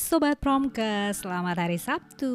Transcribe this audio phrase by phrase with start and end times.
[0.00, 2.32] Sobat Promkes, selamat hari Sabtu.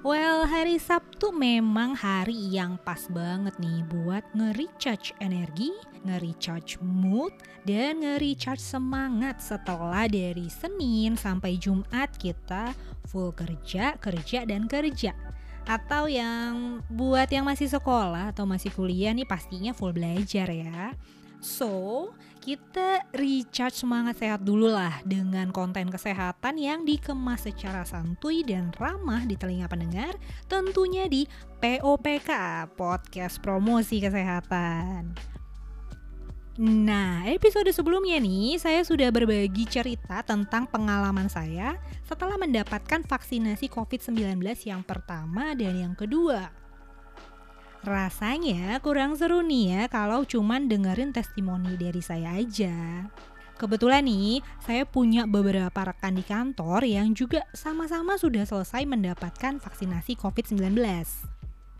[0.00, 5.76] Well, hari Sabtu memang hari yang pas banget nih buat nge-recharge energi,
[6.08, 7.36] nge-recharge mood,
[7.68, 12.72] dan nge-recharge semangat setelah dari Senin sampai Jumat kita
[13.04, 15.12] full kerja, kerja, dan kerja.
[15.68, 20.96] Atau yang buat yang masih sekolah atau masih kuliah nih pastinya full belajar ya.
[21.38, 22.10] So,
[22.42, 29.22] kita recharge semangat sehat dulu lah dengan konten kesehatan yang dikemas secara santuy dan ramah
[29.22, 30.18] di telinga pendengar,
[30.50, 31.30] tentunya di
[31.62, 32.30] POPK,
[32.74, 35.14] Podcast Promosi Kesehatan.
[36.58, 44.42] Nah, episode sebelumnya nih, saya sudah berbagi cerita tentang pengalaman saya setelah mendapatkan vaksinasi COVID-19
[44.66, 46.67] yang pertama dan yang kedua.
[47.88, 53.08] Rasanya kurang seru nih ya kalau cuman dengerin testimoni dari saya aja.
[53.56, 60.20] Kebetulan nih, saya punya beberapa rekan di kantor yang juga sama-sama sudah selesai mendapatkan vaksinasi
[60.20, 60.76] COVID-19.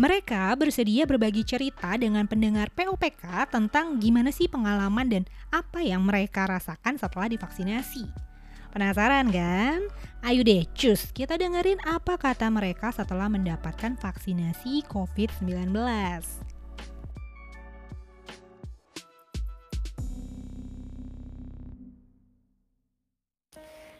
[0.00, 6.48] Mereka bersedia berbagi cerita dengan pendengar POPK tentang gimana sih pengalaman dan apa yang mereka
[6.48, 8.29] rasakan setelah divaksinasi.
[8.70, 9.82] Penasaran kan?
[10.22, 15.74] Ayo deh, cus, kita dengerin apa kata mereka setelah mendapatkan vaksinasi COVID-19.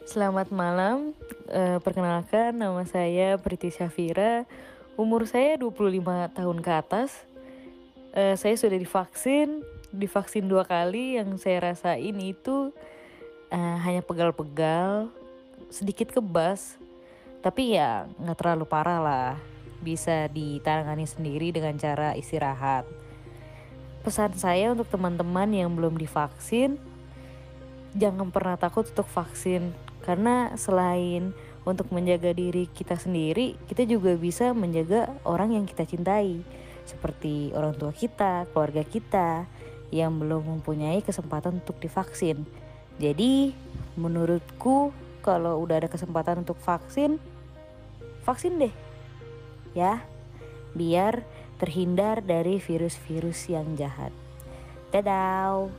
[0.06, 1.18] Selamat malam,
[1.50, 4.46] e, perkenalkan nama saya Priti Syafira,
[4.94, 7.10] umur saya 25 tahun ke atas.
[8.14, 12.70] E, saya sudah divaksin, divaksin dua kali, yang saya rasain itu
[13.50, 15.10] uh, hanya pegal-pegal,
[15.68, 16.78] sedikit kebas,
[17.42, 19.30] tapi ya nggak terlalu parah lah.
[19.80, 22.84] Bisa ditangani sendiri dengan cara istirahat.
[24.00, 26.80] Pesan saya untuk teman-teman yang belum divaksin,
[27.92, 31.36] jangan pernah takut untuk vaksin karena selain
[31.68, 36.40] untuk menjaga diri kita sendiri, kita juga bisa menjaga orang yang kita cintai,
[36.88, 39.44] seperti orang tua kita, keluarga kita
[39.92, 42.42] yang belum mempunyai kesempatan untuk divaksin.
[43.00, 43.56] Jadi
[43.96, 44.92] menurutku
[45.24, 47.16] kalau udah ada kesempatan untuk vaksin,
[48.28, 48.74] vaksin deh.
[49.72, 50.04] Ya,
[50.76, 51.24] biar
[51.56, 54.12] terhindar dari virus-virus yang jahat.
[54.92, 55.72] Dadah.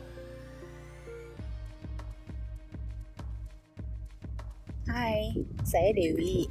[4.89, 6.49] Hai, saya Dewi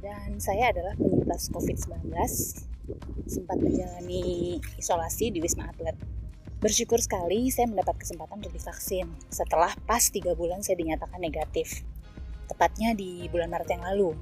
[0.00, 2.08] dan saya adalah penyintas COVID-19
[3.28, 5.96] sempat menjalani isolasi di Wisma Atlet
[6.64, 11.84] Bersyukur sekali saya mendapat kesempatan untuk divaksin setelah pas tiga bulan saya dinyatakan negatif.
[12.48, 14.16] Tepatnya di bulan Maret yang lalu.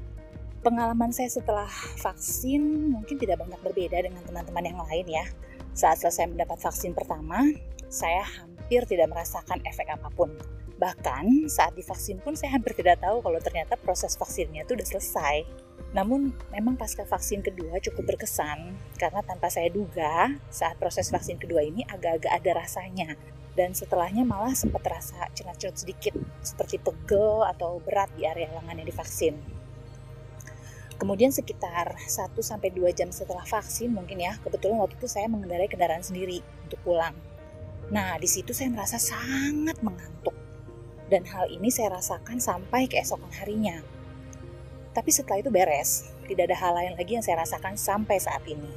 [0.58, 1.70] Pengalaman saya setelah
[2.02, 5.22] vaksin mungkin tidak banyak berbeda dengan teman-teman yang lain ya.
[5.70, 7.46] Saat selesai mendapat vaksin pertama,
[7.86, 10.34] saya hampir tidak merasakan efek apa pun.
[10.82, 15.46] Bahkan saat divaksin pun saya hampir tidak tahu kalau ternyata proses vaksinnya itu udah selesai.
[15.92, 21.60] Namun memang pasca vaksin kedua cukup berkesan karena tanpa saya duga saat proses vaksin kedua
[21.60, 23.10] ini agak-agak ada rasanya
[23.52, 28.88] dan setelahnya malah sempat terasa cenat-cenat sedikit seperti pegel atau berat di area lengan yang
[28.88, 29.36] divaksin.
[30.96, 35.66] Kemudian sekitar 1 sampai 2 jam setelah vaksin mungkin ya, kebetulan waktu itu saya mengendarai
[35.66, 37.12] kendaraan sendiri untuk pulang.
[37.90, 40.32] Nah, di situ saya merasa sangat mengantuk.
[41.10, 43.82] Dan hal ini saya rasakan sampai keesokan harinya
[44.92, 48.68] tapi setelah itu beres, tidak ada hal lain lagi yang saya rasakan sampai saat ini.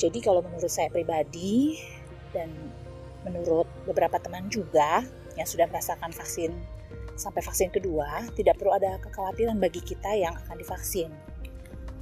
[0.00, 1.76] Jadi kalau menurut saya pribadi
[2.32, 2.48] dan
[3.28, 5.04] menurut beberapa teman juga
[5.36, 6.56] yang sudah merasakan vaksin
[7.20, 11.12] sampai vaksin kedua, tidak perlu ada kekhawatiran bagi kita yang akan divaksin.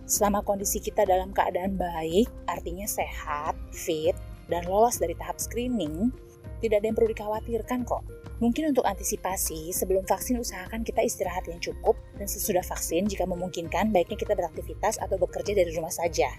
[0.06, 4.14] Selama kondisi kita dalam keadaan baik, artinya sehat, fit,
[4.46, 6.14] dan lolos dari tahap screening,
[6.58, 8.02] tidak ada yang perlu dikhawatirkan kok.
[8.38, 13.90] Mungkin untuk antisipasi, sebelum vaksin usahakan kita istirahat yang cukup dan sesudah vaksin jika memungkinkan
[13.90, 16.30] baiknya kita beraktivitas atau bekerja dari rumah saja.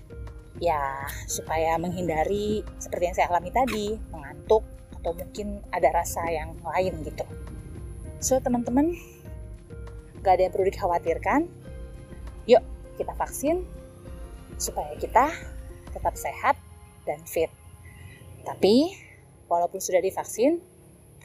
[0.64, 0.80] Ya,
[1.28, 4.64] supaya menghindari seperti yang saya alami tadi, mengantuk
[5.00, 7.24] atau mungkin ada rasa yang lain gitu.
[8.20, 8.96] So, teman-teman,
[10.24, 11.48] gak ada yang perlu dikhawatirkan.
[12.48, 12.64] Yuk,
[13.00, 13.64] kita vaksin
[14.60, 15.32] supaya kita
[15.96, 16.56] tetap sehat
[17.08, 17.52] dan fit.
[18.44, 18.92] Tapi,
[19.50, 20.62] walaupun sudah divaksin,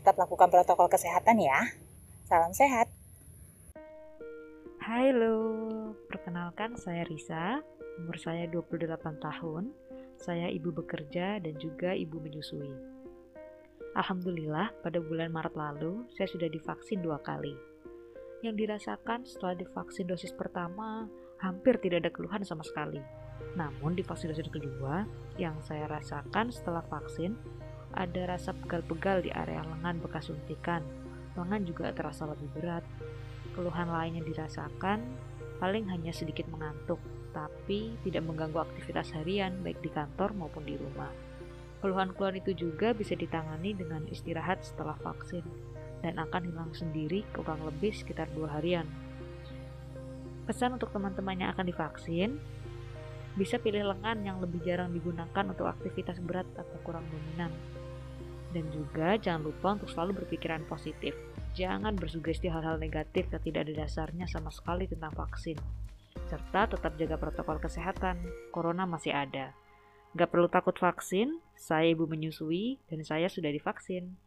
[0.00, 1.68] tetap lakukan protokol kesehatan ya.
[2.24, 2.88] Salam sehat.
[4.84, 5.36] Halo,
[6.08, 7.60] perkenalkan saya Risa,
[8.00, 9.72] umur saya 28 tahun,
[10.20, 12.72] saya ibu bekerja dan juga ibu menyusui.
[13.94, 17.54] Alhamdulillah, pada bulan Maret lalu, saya sudah divaksin dua kali.
[18.42, 21.08] Yang dirasakan setelah divaksin dosis pertama,
[21.40, 23.00] hampir tidak ada keluhan sama sekali.
[23.54, 25.06] Namun di vaksin dosis kedua,
[25.38, 27.38] yang saya rasakan setelah vaksin,
[27.94, 30.82] ada rasa pegal-pegal di area lengan bekas suntikan.
[31.38, 32.84] Lengan juga terasa lebih berat.
[33.54, 35.02] Keluhan lain yang dirasakan
[35.62, 36.98] paling hanya sedikit mengantuk,
[37.30, 41.10] tapi tidak mengganggu aktivitas harian baik di kantor maupun di rumah.
[41.82, 45.44] Keluhan-keluhan itu juga bisa ditangani dengan istirahat setelah vaksin
[46.00, 48.88] dan akan hilang sendiri kurang lebih sekitar dua harian.
[50.44, 52.36] Pesan untuk teman-teman yang akan divaksin,
[53.34, 57.50] bisa pilih lengan yang lebih jarang digunakan untuk aktivitas berat atau kurang dominan.
[58.54, 61.12] Dan juga jangan lupa untuk selalu berpikiran positif
[61.54, 65.54] Jangan bersugesti hal-hal negatif yang tidak ada dasarnya sama sekali tentang vaksin.
[66.26, 68.18] Serta tetap jaga protokol kesehatan,
[68.50, 69.54] corona masih ada.
[70.18, 74.18] Gak perlu takut vaksin, saya ibu menyusui dan saya sudah divaksin.